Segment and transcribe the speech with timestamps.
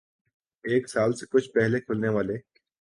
[0.65, 2.37] ایک سال سے کچھ پہلے کھلنے والے